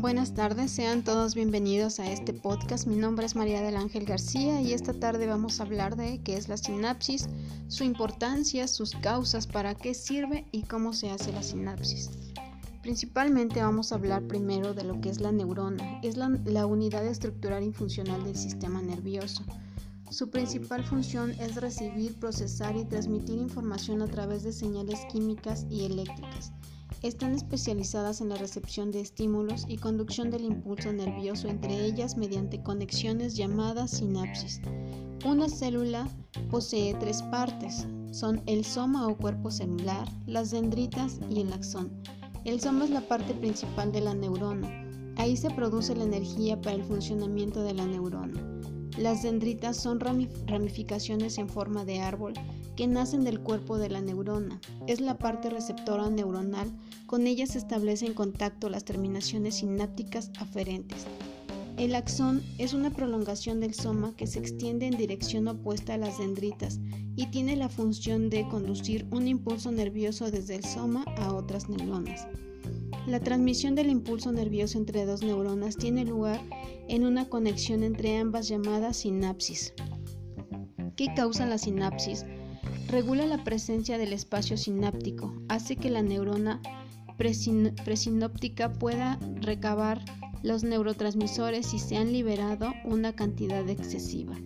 Buenas 0.00 0.32
tardes, 0.32 0.70
sean 0.70 1.04
todos 1.04 1.34
bienvenidos 1.34 2.00
a 2.00 2.10
este 2.10 2.32
podcast. 2.32 2.86
Mi 2.86 2.96
nombre 2.96 3.26
es 3.26 3.36
María 3.36 3.60
del 3.60 3.76
Ángel 3.76 4.06
García 4.06 4.62
y 4.62 4.72
esta 4.72 4.94
tarde 4.94 5.26
vamos 5.26 5.60
a 5.60 5.64
hablar 5.64 5.94
de 5.94 6.22
qué 6.22 6.38
es 6.38 6.48
la 6.48 6.56
sinapsis, 6.56 7.28
su 7.68 7.84
importancia, 7.84 8.66
sus 8.66 8.92
causas, 8.92 9.46
para 9.46 9.74
qué 9.74 9.92
sirve 9.92 10.46
y 10.52 10.62
cómo 10.62 10.94
se 10.94 11.10
hace 11.10 11.32
la 11.32 11.42
sinapsis. 11.42 12.08
Principalmente 12.80 13.60
vamos 13.60 13.92
a 13.92 13.96
hablar 13.96 14.22
primero 14.22 14.72
de 14.72 14.84
lo 14.84 15.02
que 15.02 15.10
es 15.10 15.20
la 15.20 15.32
neurona. 15.32 16.00
Es 16.02 16.16
la, 16.16 16.64
unidad 16.64 17.04
estructural 17.04 17.62
y 17.62 17.72
funcional 17.72 18.24
del 18.24 18.36
sistema 18.36 18.80
nervioso. 18.80 19.44
Su 20.08 20.30
principal 20.30 20.82
función 20.82 21.32
es 21.32 21.56
recibir, 21.56 22.14
procesar 22.14 22.74
y 22.74 22.86
transmitir 22.86 23.38
información 23.38 24.00
a 24.00 24.06
través 24.06 24.44
de 24.44 24.52
señales 24.54 25.00
químicas 25.12 25.66
y 25.68 25.84
eléctricas. 25.84 26.52
Están 27.02 27.34
especializadas 27.34 28.20
en 28.20 28.28
la 28.28 28.36
recepción 28.36 28.90
de 28.90 29.00
estímulos 29.00 29.64
y 29.66 29.78
conducción 29.78 30.30
del 30.30 30.44
impulso 30.44 30.92
nervioso 30.92 31.48
entre 31.48 31.86
ellas 31.86 32.18
mediante 32.18 32.62
conexiones 32.62 33.36
llamadas 33.36 33.92
sinapsis. 33.92 34.60
Una 35.24 35.48
célula 35.48 36.06
posee 36.50 36.92
tres 37.00 37.22
partes, 37.22 37.86
son 38.10 38.42
el 38.44 38.66
soma 38.66 39.08
o 39.08 39.16
cuerpo 39.16 39.50
celular, 39.50 40.06
las 40.26 40.50
dendritas 40.50 41.20
y 41.30 41.40
el 41.40 41.50
axón. 41.54 41.90
El 42.44 42.60
soma 42.60 42.84
es 42.84 42.90
la 42.90 43.08
parte 43.08 43.32
principal 43.32 43.92
de 43.92 44.02
la 44.02 44.12
neurona. 44.12 44.68
Ahí 45.16 45.38
se 45.38 45.50
produce 45.50 45.96
la 45.96 46.04
energía 46.04 46.60
para 46.60 46.76
el 46.76 46.84
funcionamiento 46.84 47.62
de 47.62 47.72
la 47.72 47.86
neurona. 47.86 48.60
Las 48.98 49.22
dendritas 49.22 49.78
son 49.78 50.00
ramificaciones 50.00 51.38
en 51.38 51.48
forma 51.48 51.86
de 51.86 52.00
árbol 52.00 52.34
que 52.80 52.86
nacen 52.86 53.24
del 53.24 53.40
cuerpo 53.40 53.76
de 53.76 53.90
la 53.90 54.00
neurona. 54.00 54.58
Es 54.86 55.02
la 55.02 55.18
parte 55.18 55.50
receptora 55.50 56.08
neuronal, 56.08 56.72
con 57.04 57.26
ella 57.26 57.46
se 57.46 57.58
establecen 57.58 58.08
en 58.08 58.14
contacto 58.14 58.70
las 58.70 58.86
terminaciones 58.86 59.56
sinápticas 59.56 60.30
aferentes. 60.38 61.04
El 61.76 61.94
axón 61.94 62.42
es 62.56 62.72
una 62.72 62.88
prolongación 62.88 63.60
del 63.60 63.74
soma 63.74 64.14
que 64.16 64.26
se 64.26 64.38
extiende 64.38 64.86
en 64.86 64.96
dirección 64.96 65.46
opuesta 65.46 65.92
a 65.92 65.98
las 65.98 66.16
dendritas 66.16 66.80
y 67.16 67.26
tiene 67.26 67.54
la 67.54 67.68
función 67.68 68.30
de 68.30 68.48
conducir 68.48 69.06
un 69.10 69.28
impulso 69.28 69.70
nervioso 69.70 70.30
desde 70.30 70.54
el 70.54 70.64
soma 70.64 71.04
a 71.18 71.34
otras 71.34 71.68
neuronas. 71.68 72.28
La 73.06 73.20
transmisión 73.20 73.74
del 73.74 73.90
impulso 73.90 74.32
nervioso 74.32 74.78
entre 74.78 75.04
dos 75.04 75.22
neuronas 75.22 75.76
tiene 75.76 76.06
lugar 76.06 76.40
en 76.88 77.04
una 77.04 77.28
conexión 77.28 77.82
entre 77.82 78.16
ambas 78.16 78.48
llamada 78.48 78.94
sinapsis. 78.94 79.74
¿Qué 80.96 81.08
causa 81.14 81.44
la 81.44 81.58
sinapsis? 81.58 82.24
Regula 82.90 83.24
la 83.24 83.44
presencia 83.44 83.98
del 83.98 84.12
espacio 84.12 84.56
sináptico, 84.56 85.32
hace 85.48 85.76
que 85.76 85.90
la 85.90 86.02
neurona 86.02 86.60
presinóptica 87.84 88.72
pueda 88.72 89.16
recabar 89.36 90.04
los 90.42 90.64
neurotransmisores 90.64 91.72
y 91.72 91.78
se 91.78 91.98
han 91.98 92.12
liberado 92.12 92.72
una 92.84 93.12
cantidad 93.12 93.68
excesiva. 93.68 94.36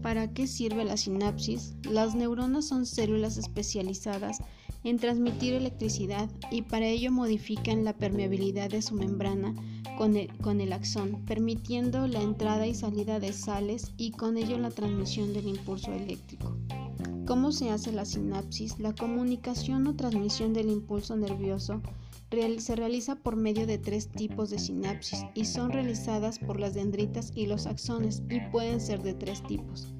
¿Para 0.00 0.32
qué 0.32 0.46
sirve 0.46 0.84
la 0.84 0.96
sinapsis? 0.96 1.74
Las 1.82 2.14
neuronas 2.14 2.68
son 2.68 2.86
células 2.86 3.36
especializadas 3.36 4.38
en 4.84 4.98
transmitir 4.98 5.54
electricidad 5.54 6.30
y 6.52 6.62
para 6.62 6.86
ello 6.86 7.10
modifican 7.10 7.82
la 7.84 7.96
permeabilidad 7.96 8.70
de 8.70 8.82
su 8.82 8.94
membrana 8.94 9.56
con 9.96 10.60
el, 10.60 10.72
axón, 10.72 11.24
permitiendo 11.24 12.06
la 12.06 12.22
entrada 12.22 12.64
y 12.64 12.76
salida 12.76 13.18
de 13.18 13.32
sales 13.32 13.92
y 13.96 14.12
con 14.12 14.36
ello 14.36 14.56
la 14.56 14.70
transmisión 14.70 15.32
del 15.32 15.48
impulso 15.48 15.92
eléctrico. 15.92 16.56
¿Cómo 17.26 17.52
se 17.52 17.70
hace 17.70 17.92
la 17.92 18.04
sinapsis? 18.04 18.80
La 18.80 18.94
comunicación 18.94 19.86
o 19.86 19.94
transmisión 19.94 20.52
del 20.52 20.70
impulso 20.70 21.16
nervioso 21.16 21.80
se 22.58 22.74
realiza 22.74 23.14
por 23.14 23.36
medio 23.36 23.66
de 23.66 23.78
tres 23.78 24.08
tipos 24.08 24.50
de 24.50 24.58
sinapsis 24.58 25.24
y 25.34 25.44
son 25.44 25.70
realizadas 25.70 26.38
por 26.38 26.58
las 26.58 26.74
dendritas 26.74 27.30
y 27.34 27.46
los 27.46 27.66
axones 27.66 28.22
y 28.28 28.40
pueden 28.50 28.80
ser 28.80 29.02
de 29.02 29.14
tres 29.14 29.42
tipos. 29.42 29.92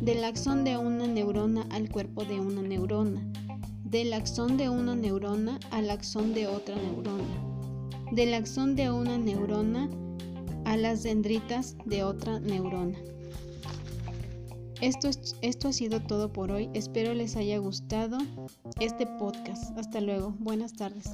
Del 0.00 0.24
axón 0.24 0.64
de 0.64 0.78
una 0.78 1.06
neurona 1.06 1.66
al 1.70 1.90
cuerpo 1.90 2.24
de 2.24 2.40
una 2.40 2.62
neurona, 2.62 3.20
del 3.84 4.12
axón 4.14 4.56
de 4.56 4.70
una 4.70 4.94
neurona 4.94 5.58
al 5.72 5.90
axón 5.90 6.32
de 6.32 6.46
otra 6.46 6.76
neurona, 6.76 7.26
del 8.12 8.32
axón 8.32 8.76
de 8.76 8.90
una 8.90 9.18
neurona 9.18 9.90
a 10.64 10.76
las 10.76 11.02
dendritas 11.02 11.76
de 11.84 12.04
otra 12.04 12.40
neurona. 12.40 12.96
Esto, 14.82 15.08
esto 15.42 15.68
ha 15.68 15.72
sido 15.72 16.00
todo 16.00 16.32
por 16.32 16.50
hoy. 16.50 16.68
Espero 16.74 17.14
les 17.14 17.36
haya 17.36 17.56
gustado 17.58 18.18
este 18.80 19.06
podcast. 19.06 19.78
Hasta 19.78 20.00
luego. 20.00 20.34
Buenas 20.40 20.72
tardes. 20.72 21.08